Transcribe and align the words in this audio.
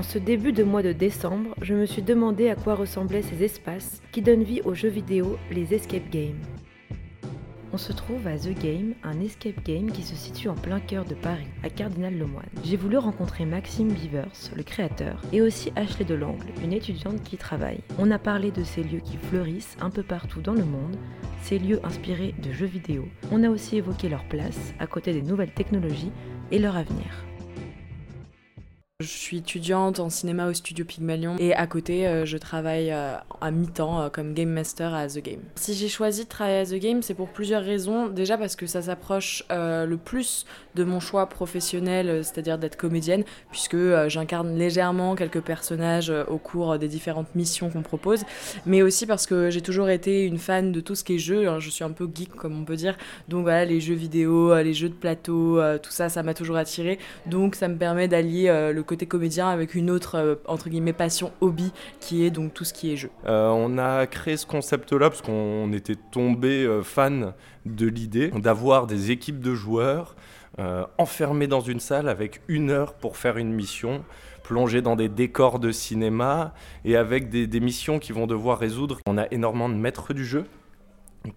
En 0.00 0.02
ce 0.02 0.18
début 0.18 0.52
de 0.52 0.64
mois 0.64 0.82
de 0.82 0.92
décembre, 0.92 1.54
je 1.60 1.74
me 1.74 1.84
suis 1.84 2.00
demandé 2.00 2.48
à 2.48 2.54
quoi 2.54 2.74
ressemblaient 2.74 3.20
ces 3.20 3.44
espaces 3.44 4.00
qui 4.12 4.22
donnent 4.22 4.44
vie 4.44 4.62
aux 4.62 4.72
jeux 4.72 4.88
vidéo, 4.88 5.36
les 5.50 5.74
escape 5.74 6.08
games. 6.08 6.40
On 7.74 7.76
se 7.76 7.92
trouve 7.92 8.26
à 8.26 8.38
The 8.38 8.58
Game, 8.58 8.94
un 9.02 9.20
escape 9.20 9.62
game 9.62 9.92
qui 9.92 10.02
se 10.02 10.14
situe 10.14 10.48
en 10.48 10.54
plein 10.54 10.80
cœur 10.80 11.04
de 11.04 11.14
Paris, 11.14 11.48
à 11.62 11.68
Cardinal-Lemoine. 11.68 12.48
J'ai 12.64 12.78
voulu 12.78 12.96
rencontrer 12.96 13.44
Maxime 13.44 13.92
Beavers, 13.92 14.50
le 14.56 14.62
créateur, 14.62 15.20
et 15.34 15.42
aussi 15.42 15.70
Ashley 15.76 16.06
Delangle, 16.06 16.46
une 16.64 16.72
étudiante 16.72 17.22
qui 17.22 17.36
travaille. 17.36 17.80
On 17.98 18.10
a 18.10 18.18
parlé 18.18 18.52
de 18.52 18.64
ces 18.64 18.82
lieux 18.82 19.02
qui 19.04 19.18
fleurissent 19.18 19.76
un 19.82 19.90
peu 19.90 20.02
partout 20.02 20.40
dans 20.40 20.54
le 20.54 20.64
monde, 20.64 20.96
ces 21.42 21.58
lieux 21.58 21.80
inspirés 21.84 22.34
de 22.42 22.52
jeux 22.52 22.64
vidéo. 22.64 23.06
On 23.30 23.44
a 23.44 23.50
aussi 23.50 23.76
évoqué 23.76 24.08
leur 24.08 24.24
place, 24.24 24.72
à 24.78 24.86
côté 24.86 25.12
des 25.12 25.20
nouvelles 25.20 25.52
technologies, 25.52 26.12
et 26.50 26.58
leur 26.58 26.78
avenir. 26.78 27.26
Je 29.00 29.06
suis 29.06 29.38
étudiante 29.38 29.98
en 29.98 30.10
cinéma 30.10 30.46
au 30.46 30.52
studio 30.52 30.84
Pygmalion 30.84 31.36
et 31.38 31.54
à 31.54 31.66
côté, 31.66 32.06
euh, 32.06 32.26
je 32.26 32.36
travaille 32.36 32.92
euh, 32.92 33.14
à 33.40 33.50
mi-temps 33.50 33.98
euh, 33.98 34.08
comme 34.10 34.34
game 34.34 34.50
master 34.50 34.92
à 34.92 35.08
The 35.08 35.20
Game. 35.20 35.40
Si 35.54 35.72
j'ai 35.72 35.88
choisi 35.88 36.24
de 36.24 36.28
travailler 36.28 36.58
à 36.58 36.66
The 36.66 36.74
Game, 36.74 37.00
c'est 37.00 37.14
pour 37.14 37.28
plusieurs 37.28 37.64
raisons. 37.64 38.08
Déjà 38.08 38.36
parce 38.36 38.56
que 38.56 38.66
ça 38.66 38.82
s'approche 38.82 39.42
le 39.48 39.96
plus 39.96 40.44
de 40.74 40.84
mon 40.84 41.00
choix 41.00 41.26
professionnel, 41.26 42.22
c'est-à-dire 42.24 42.58
d'être 42.58 42.76
comédienne, 42.76 43.24
puisque 43.50 43.76
j'incarne 44.08 44.56
légèrement 44.58 45.14
quelques 45.14 45.40
personnages 45.40 46.12
au 46.28 46.36
cours 46.36 46.78
des 46.78 46.88
différentes 46.88 47.34
missions 47.34 47.70
qu'on 47.70 47.82
propose, 47.82 48.24
mais 48.66 48.82
aussi 48.82 49.06
parce 49.06 49.26
que 49.26 49.50
j'ai 49.50 49.62
toujours 49.62 49.88
été 49.88 50.24
une 50.24 50.38
fan 50.38 50.72
de 50.72 50.80
tout 50.80 50.94
ce 50.94 51.04
qui 51.04 51.14
est 51.14 51.18
jeu. 51.18 51.48
Hein. 51.48 51.58
Je 51.58 51.70
suis 51.70 51.84
un 51.84 51.90
peu 51.90 52.08
geek, 52.12 52.34
comme 52.34 52.60
on 52.60 52.64
peut 52.64 52.76
dire. 52.76 52.96
Donc 53.28 53.42
voilà, 53.42 53.64
les 53.64 53.80
jeux 53.80 53.94
vidéo, 53.94 54.54
les 54.56 54.74
jeux 54.74 54.90
de 54.90 54.94
plateau, 54.94 55.60
tout 55.82 55.90
ça, 55.90 56.08
ça 56.08 56.22
m'a 56.22 56.34
toujours 56.34 56.56
attiré. 56.56 56.98
Donc 57.26 57.54
ça 57.54 57.68
me 57.68 57.76
permet 57.76 58.06
d'allier 58.06 58.70
le 58.72 58.82
côté 58.90 59.06
comédien 59.06 59.48
avec 59.48 59.76
une 59.76 59.88
autre, 59.88 60.16
euh, 60.16 60.34
entre 60.46 60.68
guillemets, 60.68 60.92
passion 60.92 61.30
hobby 61.40 61.72
qui 62.00 62.24
est 62.24 62.30
donc 62.30 62.52
tout 62.52 62.64
ce 62.64 62.74
qui 62.74 62.92
est 62.92 62.96
jeu. 62.96 63.10
Euh, 63.24 63.48
on 63.50 63.78
a 63.78 64.08
créé 64.08 64.36
ce 64.36 64.46
concept-là 64.46 65.10
parce 65.10 65.22
qu'on 65.22 65.72
était 65.72 65.94
tombé 65.94 66.64
euh, 66.64 66.82
fan 66.82 67.32
de 67.66 67.86
l'idée 67.86 68.30
d'avoir 68.30 68.88
des 68.88 69.12
équipes 69.12 69.40
de 69.40 69.54
joueurs 69.54 70.16
enfermés 70.98 71.46
dans 71.46 71.62
une 71.62 71.80
salle 71.80 72.06
avec 72.06 72.42
une 72.46 72.68
heure 72.68 72.92
pour 72.92 73.16
faire 73.16 73.38
une 73.38 73.50
mission 73.50 74.04
plongés 74.42 74.82
dans 74.82 74.94
des 74.94 75.08
décors 75.08 75.58
de 75.58 75.72
cinéma 75.72 76.52
et 76.84 76.96
avec 76.96 77.30
des, 77.30 77.46
des 77.46 77.60
missions 77.60 77.98
qui 77.98 78.12
vont 78.12 78.26
devoir 78.26 78.58
résoudre. 78.58 78.98
On 79.06 79.16
a 79.16 79.26
énormément 79.30 79.70
de 79.70 79.74
maîtres 79.74 80.12
du 80.12 80.26
jeu 80.26 80.44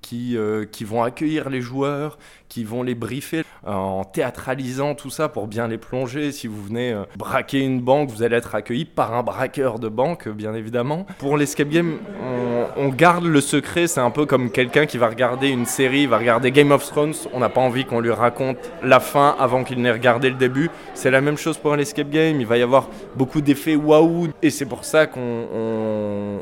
qui, 0.02 0.38
qui 0.72 0.84
vont 0.84 1.04
accueillir 1.04 1.50
les 1.50 1.62
joueurs, 1.62 2.18
qui 2.54 2.64
vont 2.64 2.84
les 2.84 2.96
briefer 2.96 3.44
en 3.66 4.04
théâtralisant 4.04 4.96
tout 4.96 5.10
ça 5.10 5.30
pour 5.30 5.48
bien 5.48 5.68
les 5.68 5.78
plonger. 5.78 6.32
Si 6.32 6.48
vous 6.48 6.62
venez 6.64 6.92
euh, 6.92 7.04
braquer 7.16 7.62
une 7.62 7.82
banque, 7.82 8.10
vous 8.10 8.24
allez 8.24 8.36
être 8.36 8.56
accueilli 8.56 8.86
par 8.86 9.14
un 9.14 9.24
braqueur 9.24 9.80
de 9.80 9.88
banque, 9.88 10.30
bien 10.30 10.54
évidemment. 10.54 11.06
Pour 11.18 11.38
l'escape 11.38 11.70
game, 11.70 11.98
on, 12.22 12.43
garde 12.90 13.26
le 13.26 13.42
secret. 13.42 13.88
C'est 13.88 14.00
un 14.00 14.12
peu 14.12 14.26
comme 14.26 14.52
quelqu'un 14.52 14.86
qui 14.86 14.98
va 14.98 15.08
regarder 15.08 15.50
une 15.50 15.66
série, 15.66 16.06
va 16.06 16.18
regarder 16.18 16.52
Game 16.52 16.72
of 16.72 16.86
Thrones. 16.86 17.14
On 17.34 17.40
n'a 17.40 17.50
pas 17.50 17.62
envie 17.62 17.86
qu'on 17.86 18.00
lui 18.00 18.12
raconte 18.12 18.58
la 18.84 19.00
fin 19.00 19.36
avant 19.40 19.64
qu'il 19.64 19.82
n'ait 19.82 19.92
regardé 19.92 20.30
le 20.30 20.36
début. 20.36 20.70
C'est 20.94 21.12
la 21.12 21.22
même 21.22 21.38
chose 21.38 21.58
pour 21.58 21.76
l'escape 21.76 22.10
game. 22.10 22.40
Il 22.40 22.48
va 22.48 22.58
y 22.58 22.62
avoir 22.62 22.90
beaucoup 23.16 23.42
d'effets 23.42 23.76
waouh. 23.76 24.30
Et 24.42 24.50
c'est 24.50 24.66
pour 24.66 24.84
ça 24.86 25.08
qu'on 25.08 25.48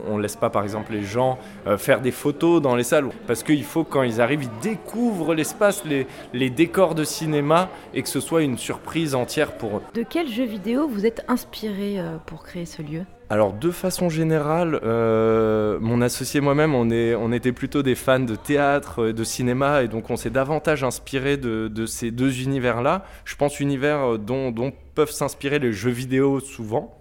on, 0.08 0.18
laisse 0.18 0.36
pas, 0.36 0.50
par 0.50 0.64
exemple, 0.64 0.94
les 0.94 1.04
gens 1.04 1.40
euh, 1.68 1.78
faire 1.78 2.02
des 2.02 2.12
photos 2.12 2.62
dans 2.62 2.76
les 2.76 2.84
salles. 2.84 3.10
Parce 3.28 3.44
qu'il 3.44 3.64
faut, 3.64 3.84
quand 3.84 4.04
ils 4.04 4.22
arrivent, 4.22 4.44
ils 4.44 4.70
découvrent 4.70 5.34
l'espace, 5.34 5.84
les, 5.86 6.06
les 6.34 6.50
décors 6.50 6.96
de 6.96 7.04
cinéma 7.04 7.70
et 7.94 8.02
que 8.02 8.10
ce 8.10 8.20
soit 8.20 8.44
une 8.44 8.58
surprise 8.58 9.16
entière 9.16 9.54
pour 9.54 9.78
eux. 9.78 9.82
De 9.94 10.04
quel 10.08 10.28
jeu 10.28 10.46
vidéo 10.46 10.88
vous 10.88 11.06
êtes 11.06 11.24
inspiré 11.28 12.00
euh, 12.00 12.18
pour 12.26 12.44
créer 12.44 12.66
ce 12.66 12.82
lieu? 12.82 13.04
Alors 13.32 13.54
de 13.54 13.72
façon 13.72 14.10
générale, 14.10 14.82
euh, 14.84 15.80
mon 15.80 16.02
associé 16.02 16.40
et 16.40 16.42
moi-même, 16.42 16.76
on, 16.76 17.32
était 17.32 17.54
plutôt 17.54 17.82
des 17.82 17.96
fans 17.96 18.20
de 18.20 18.36
théâtre, 18.36 19.04
euh, 19.04 19.14
de 19.14 19.24
cinéma, 19.24 19.84
et 19.84 19.88
donc 19.88 20.10
on 20.10 20.18
s'est 20.18 20.30
davantage 20.30 20.84
inspiré 20.84 21.38
de, 21.38 21.86
ces 21.86 22.12
deux 22.12 22.42
univers-là. 22.42 23.06
Je 23.24 23.38
pense 23.38 23.62
univers 23.62 24.20
dont, 24.20 24.52
dont 24.52 24.74
peuvent 24.96 25.12
s'inspirer 25.12 25.60
les 25.60 25.72
jeux 25.72 25.92
vidéo 25.92 26.42
souvent. 26.42 26.94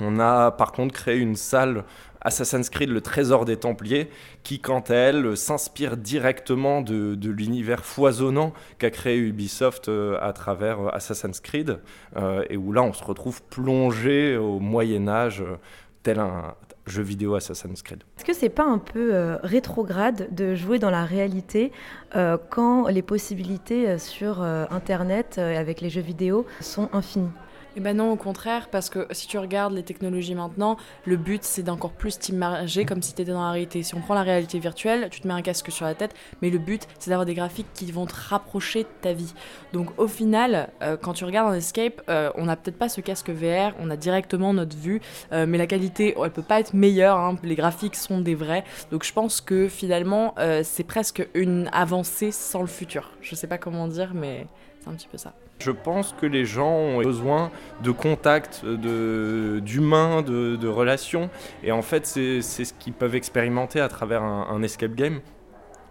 On 0.00 0.20
a 0.20 0.50
par 0.50 0.72
contre 0.72 0.92
créé 0.92 1.16
une 1.16 1.34
salle 1.34 1.84
Assassin's 2.24 2.70
Creed 2.70 2.88
Le 2.88 3.02
Trésor 3.02 3.44
des 3.44 3.58
Templiers, 3.58 4.10
qui 4.42 4.58
quant 4.58 4.80
à 4.80 4.94
elle 4.94 5.36
s'inspire 5.36 5.96
directement 5.96 6.80
de, 6.80 7.16
l'univers 7.28 7.84
foisonnant 7.84 8.52
qu'a 8.78 8.90
créé 8.90 9.18
Ubisoft 9.18 9.88
euh, 9.88 10.16
à 10.20 10.32
travers 10.32 10.80
euh, 10.80 10.88
Assassin's 10.92 11.40
Creed, 11.40 11.78
euh, 12.16 12.44
et 12.48 12.56
où 12.56 12.72
là 12.72 12.82
on 12.82 12.92
se 12.92 13.04
retrouve 13.04 13.42
plongé 13.42 14.36
au 14.36 14.58
Moyen 14.58 15.08
Âge, 15.08 15.44
tel 16.02 16.18
un, 16.18 16.54
jeu 16.86 17.02
vidéo 17.02 17.34
Assassin's 17.34 17.82
Creed. 17.82 18.02
Est-ce 18.18 18.26
que 18.26 18.34
c'est 18.34 18.50
pas 18.50 18.66
un 18.66 18.76
peu 18.76 19.38
rétrograde 19.42 20.28
de 20.34 20.54
jouer 20.54 20.78
dans 20.78 20.90
la 20.90 21.06
réalité 21.06 21.72
quand 22.50 22.88
les 22.88 23.00
possibilités 23.00 23.98
sur 23.98 24.42
Internet 24.42 25.38
avec 25.38 25.80
les 25.80 25.88
jeux 25.88 26.02
vidéo 26.02 26.44
sont 26.60 26.90
infinies? 26.92 27.30
Eh 27.76 27.80
ben 27.80 27.96
non, 27.96 28.12
au 28.12 28.16
contraire, 28.16 28.68
parce 28.70 28.88
que 28.88 29.08
si 29.10 29.26
tu 29.26 29.36
regardes 29.36 29.72
les 29.72 29.82
technologies 29.82 30.36
maintenant, 30.36 30.76
le 31.04 31.16
but 31.16 31.42
c'est 31.42 31.64
d'encore 31.64 31.90
plus 31.90 32.20
t'immerger 32.20 32.84
comme 32.84 33.02
si 33.02 33.14
tu 33.14 33.22
étais 33.22 33.32
dans 33.32 33.42
la 33.42 33.50
réalité. 33.50 33.82
Si 33.82 33.96
on 33.96 34.00
prend 34.00 34.14
la 34.14 34.22
réalité 34.22 34.60
virtuelle, 34.60 35.08
tu 35.10 35.20
te 35.20 35.26
mets 35.26 35.34
un 35.34 35.42
casque 35.42 35.72
sur 35.72 35.84
la 35.84 35.94
tête, 35.94 36.14
mais 36.40 36.50
le 36.50 36.58
but 36.58 36.86
c'est 37.00 37.10
d'avoir 37.10 37.26
des 37.26 37.34
graphiques 37.34 37.66
qui 37.74 37.90
vont 37.90 38.06
te 38.06 38.14
rapprocher 38.14 38.84
de 38.84 38.88
ta 39.00 39.12
vie. 39.12 39.34
Donc 39.72 39.90
au 39.98 40.06
final, 40.06 40.70
euh, 40.82 40.96
quand 40.96 41.14
tu 41.14 41.24
regardes 41.24 41.52
un 41.52 41.56
escape, 41.56 42.00
euh, 42.08 42.30
on 42.36 42.44
n'a 42.44 42.54
peut-être 42.54 42.78
pas 42.78 42.88
ce 42.88 43.00
casque 43.00 43.30
VR, 43.30 43.72
on 43.80 43.90
a 43.90 43.96
directement 43.96 44.54
notre 44.54 44.76
vue, 44.76 45.00
euh, 45.32 45.44
mais 45.46 45.58
la 45.58 45.66
qualité, 45.66 46.14
elle 46.22 46.30
peut 46.30 46.42
pas 46.42 46.60
être 46.60 46.74
meilleure, 46.74 47.18
hein. 47.18 47.36
les 47.42 47.56
graphiques 47.56 47.96
sont 47.96 48.20
des 48.20 48.36
vrais. 48.36 48.62
Donc 48.92 49.04
je 49.04 49.12
pense 49.12 49.40
que 49.40 49.66
finalement, 49.68 50.34
c'est 50.62 50.84
presque 50.84 51.26
une 51.34 51.68
avancée 51.72 52.30
sans 52.30 52.60
le 52.60 52.66
futur. 52.66 53.10
Je 53.20 53.34
sais 53.34 53.46
pas 53.46 53.58
comment 53.58 53.88
dire, 53.88 54.12
mais 54.14 54.46
un 54.90 54.94
petit 54.94 55.08
peu 55.08 55.18
ça. 55.18 55.34
Je 55.60 55.70
pense 55.70 56.14
que 56.20 56.26
les 56.26 56.44
gens 56.44 56.70
ont 56.70 57.02
besoin 57.02 57.50
de 57.82 57.90
contact, 57.90 58.64
d'humains, 58.64 60.22
de, 60.22 60.56
de, 60.56 60.68
relations. 60.68 61.30
Et 61.62 61.72
en 61.72 61.82
fait, 61.82 62.06
c'est 62.06 62.42
ce 62.42 62.74
qu'ils 62.74 62.92
peuvent 62.92 63.14
expérimenter 63.14 63.80
à 63.80 63.88
travers 63.88 64.22
un, 64.22 64.62
escape 64.62 64.94
game. 64.94 65.20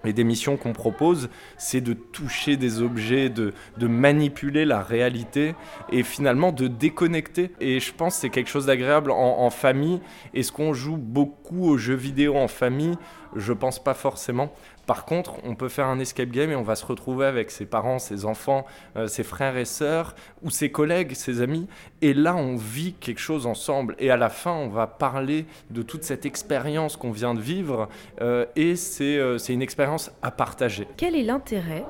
Et 0.06 0.12
des 0.12 0.26
missions 0.26 0.58
qu'on 0.58 0.74
propose, 0.74 1.30
c'est 1.58 1.80
de 1.80 1.94
toucher 1.94 2.58
des 2.58 2.82
objets, 2.82 3.30
de, 3.30 3.54
de, 3.78 3.88
manipuler 3.88 4.66
la 4.66 4.82
réalité 4.82 5.56
et 5.94 6.04
finalement 6.04 6.52
de 6.52 6.68
déconnecter. 6.68 7.52
Et 7.62 7.80
je 7.80 7.94
pense 7.94 8.16
que 8.16 8.22
c'est 8.22 8.30
quelque 8.30 8.50
chose 8.50 8.66
d'agréable 8.66 9.12
en, 9.12 9.40
en, 9.40 9.50
famille. 9.50 10.02
Est-ce 10.34 10.52
qu'on 10.52 10.74
joue 10.74 10.98
beaucoup 10.98 11.64
aux 11.64 11.78
jeux 11.78 11.96
vidéo 11.96 12.36
en 12.36 12.50
famille 12.50 12.98
Je 13.36 13.54
pense 13.54 13.84
pas 13.84 13.94
forcément. 13.94 14.54
Par 14.86 15.06
contre, 15.06 15.36
on 15.44 15.56
peut 15.56 15.70
faire 15.70 15.88
un 15.88 16.00
escape 16.00 16.30
game 16.30 16.52
et 16.52 16.56
on 16.56 16.64
va 16.64 16.76
se 16.76 16.86
retrouver 16.86 17.26
avec 17.26 17.52
ses 17.52 17.66
parents, 17.66 18.00
ses 18.00 18.26
enfants, 18.26 18.66
euh, 18.98 19.08
ses 19.08 19.24
frères 19.24 19.56
et 19.56 19.66
sœurs, 19.66 20.16
ou 20.42 20.50
ses 20.50 20.72
collègues, 20.72 21.14
ses 21.14 21.42
amis. 21.42 21.68
Et 22.02 22.14
là, 22.14 22.36
on 22.36 22.56
vit 22.56 22.94
quelque 22.94 23.22
chose 23.22 23.46
ensemble. 23.46 23.96
Et 24.00 24.12
à 24.12 24.18
la 24.18 24.30
fin, 24.30 24.52
on 24.52 24.68
va 24.68 24.88
parler 24.88 25.46
de 25.70 25.82
toute 25.82 26.04
cette 26.04 26.26
expérience 26.26 26.98
qu'on 26.98 27.12
vient 27.12 27.34
de 27.34 27.40
vivre. 27.40 27.88
Euh, 28.22 28.46
et 28.56 28.76
euh, 29.02 29.38
c'est 29.38 29.54
une 29.54 29.62
expérience 29.62 30.12
à 30.22 30.32
partager. 30.32 30.88
Quel 30.98 31.16
est 31.16 31.24
l'intérêt 31.24 31.86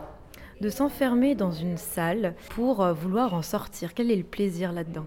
de 0.62 0.70
s'enfermer 0.70 1.34
dans 1.36 1.52
une 1.52 1.78
salle 1.78 2.36
pour 2.52 2.86
vouloir 2.94 3.34
en 3.34 3.42
sortir? 3.42 3.94
Quel 3.94 4.12
est 4.12 4.16
le 4.16 4.24
plaisir 4.24 4.72
là-dedans? 4.72 5.06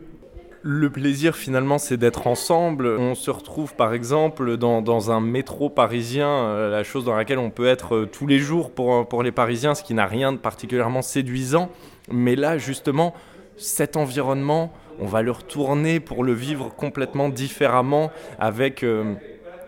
Le 0.69 0.91
plaisir 0.91 1.37
finalement 1.37 1.79
c'est 1.79 1.97
d'être 1.97 2.27
ensemble. 2.27 2.89
On 2.89 3.15
se 3.15 3.31
retrouve 3.31 3.75
par 3.77 3.95
exemple 3.95 4.57
dans, 4.57 5.11
un 5.13 5.21
métro 5.21 5.71
parisien, 5.71 6.29
euh, 6.29 6.71
la 6.71 6.83
chose 6.83 7.05
dans 7.05 7.15
laquelle 7.15 7.39
on 7.39 7.51
peut 7.51 7.69
être 7.69 7.95
euh, 7.95 8.07
tous 8.07 8.27
les 8.27 8.41
jours 8.41 8.73
pour, 8.73 9.09
pour 9.09 9.23
les 9.23 9.31
Parisiens, 9.31 9.77
ce 9.77 9.85
qui 9.85 9.95
n'a 9.95 10.07
rien 10.07 10.33
de 10.33 10.39
particulièrement 10.39 11.03
séduisant. 11.03 11.71
Mais 12.11 12.35
là 12.35 12.59
justement, 12.59 13.15
cet 13.57 13.97
environnement, 13.97 14.73
on 14.99 15.07
va 15.07 15.23
le 15.23 15.31
retourner 15.31 16.01
pour 16.01 16.25
le 16.25 16.33
vivre 16.33 16.75
complètement 16.75 17.29
différemment 17.29 18.11
avec... 18.41 18.83
Euh, 18.83 19.15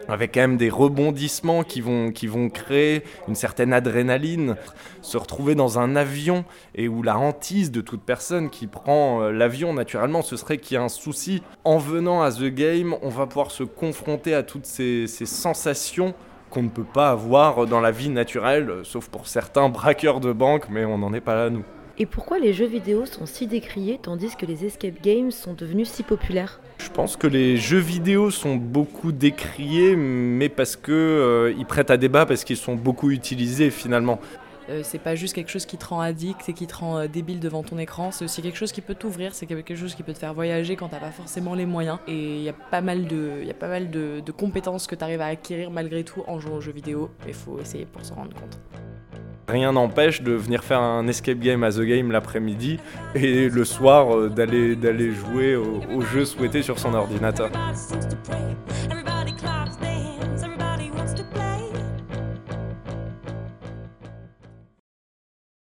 avec 0.09 0.35
quand 0.35 0.41
même 0.41 0.57
des 0.57 0.71
rebondissements 0.71 1.63
qui 1.63 1.81
vont, 1.81 2.11
qui 2.11 2.27
vont 2.27 2.49
créer 2.49 3.03
une 3.29 3.35
certaine 3.35 3.73
adrénaline. 3.73 4.57
Se 5.03 5.17
retrouver 5.17 5.55
dans 5.55 5.79
un 5.79 5.97
avion 5.97 6.45
et 6.75 6.89
où 6.89 7.03
la 7.03 7.19
hantise 7.19 7.71
de 7.71 7.81
toute 7.81 8.03
personne 8.03 8.51
qui 8.51 8.67
prend 8.67 9.23
euh, 9.23 9.31
l'avion, 9.31 9.75
naturellement, 9.75 10.23
ce 10.23 10.37
serait 10.37 10.59
qu'il 10.59 10.75
y 10.75 10.79
a 10.79 10.83
un 10.83 10.89
souci. 10.89 11.43
En 11.65 11.79
venant 11.79 12.23
à 12.23 12.33
The 12.33 12.47
Game, 12.47 12.97
on 13.03 13.09
va 13.09 13.27
pouvoir 13.27 13.51
se 13.51 13.63
confronter 13.63 14.35
à 14.35 14.43
toutes 14.43 14.67
ces, 14.67 15.07
ces 15.07 15.27
sensations 15.27 16.15
qu'on 16.51 16.63
ne 16.63 16.69
peut 16.69 16.85
pas 16.85 17.11
avoir 17.11 17.67
dans 17.67 17.81
la 17.81 17.91
vie 17.91 18.09
naturelle, 18.09 18.73
sauf 18.85 19.09
pour 19.09 19.27
certains 19.27 19.69
braqueurs 19.69 20.21
de 20.21 20.33
banque, 20.33 20.69
mais 20.71 20.85
on 20.85 20.99
n'en 20.99 21.13
est 21.13 21.21
pas 21.21 21.35
là, 21.35 21.51
nous. 21.51 21.65
Et 22.01 22.07
pourquoi 22.07 22.39
les 22.39 22.53
jeux 22.53 22.67
vidéo 22.67 23.07
sont 23.07 23.27
si 23.27 23.49
décriés 23.49 23.99
tandis 24.01 24.37
que 24.37 24.47
les 24.47 24.65
escape 24.65 25.03
games 25.03 25.33
sont 25.33 25.55
devenus 25.55 25.91
si 25.91 26.05
populaires? 26.05 26.61
Je 26.79 26.91
pense 26.91 27.17
que 27.17 27.27
les 27.27 27.57
jeux 27.57 27.81
vidéo 27.81 28.31
sont 28.31 28.55
beaucoup 28.55 29.11
décriés, 29.11 29.97
mais 29.97 30.49
parce 30.49 30.77
que 30.77 30.93
euh, 30.93 31.53
ils 31.59 31.67
prêtent 31.67 31.91
à 31.91 31.97
débat, 31.97 32.25
parce 32.25 32.45
qu'ils 32.45 32.57
sont 32.57 32.77
beaucoup 32.77 33.11
utilisés 33.11 33.71
finalement. 33.71 34.21
Euh, 34.69 34.83
c'est 34.85 35.01
pas 35.01 35.17
juste 35.17 35.35
quelque 35.35 35.51
chose 35.51 35.67
qui 35.67 35.77
te 35.77 35.87
rend 35.87 36.01
addict 36.01 36.49
et 36.49 36.53
qui 36.53 36.69
te 36.69 36.77
rend 36.77 36.99
euh, 36.99 37.09
débile 37.09 37.41
devant 37.41 37.65
ton 37.65 37.79
écran, 37.79 38.13
c'est 38.13 38.25
aussi 38.25 38.43
quelque 38.43 38.59
chose 38.59 38.71
qui 38.71 38.83
peut 38.83 38.95
t'ouvrir, 38.95 39.35
c'est 39.35 39.47
quelque 39.47 39.75
chose 39.75 39.97
qui 39.97 40.05
peut 40.05 40.13
te 40.13 40.19
faire 40.19 40.35
voyager 40.35 40.77
quand 40.77 40.89
t'as 40.89 41.01
pas 41.01 41.11
forcément 41.11 41.55
les 41.57 41.67
moyens. 41.67 41.99
Et 42.07 42.37
il 42.37 42.43
y 42.43 42.49
a 42.49 42.53
pas 42.53 42.81
mal 42.81 43.09
de, 43.09 43.43
y 43.45 43.51
a 43.51 43.55
pas 43.55 43.69
mal 43.69 43.91
de, 43.91 44.21
de 44.25 44.33
compétences 44.33 44.87
que 44.87 44.95
tu 44.95 45.03
arrives 45.03 45.23
à 45.23 45.27
acquérir 45.27 45.73
malgré 45.73 46.05
tout 46.05 46.23
en 46.29 46.39
jouant 46.39 46.59
aux 46.59 46.61
jeux 46.61 46.71
vidéo. 46.71 47.11
Il 47.27 47.35
faut 47.35 47.59
essayer 47.59 47.87
pour 47.87 48.05
s'en 48.05 48.15
rendre 48.15 48.35
compte. 48.35 48.61
Rien 49.49 49.73
n'empêche 49.73 50.21
de 50.23 50.33
venir 50.33 50.63
faire 50.63 50.81
un 50.81 51.07
escape 51.09 51.39
game 51.39 51.65
à 51.65 51.73
The 51.73 51.81
Game 51.81 52.11
l'après-midi 52.13 52.79
et 53.15 53.49
le 53.49 53.65
soir 53.65 54.15
euh, 54.15 54.29
d'aller 54.29 55.13
jouer 55.13 55.57
au 55.57 56.01
jeu 56.13 56.25
souhaité 56.25 56.63
sur 56.63 56.79
son 56.79 56.93
ordinateur. 56.95 57.51